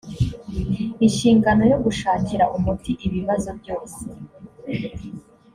inshingano 1.05 1.63
yo 1.71 1.77
gushakira 1.85 2.45
umuti 2.57 2.91
ibibazo 3.07 3.49
byose 3.59 4.01